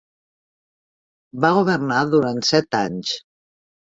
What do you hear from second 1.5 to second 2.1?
governar